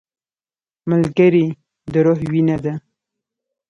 [0.89, 1.45] ملګری
[1.91, 2.73] د روح وینه ده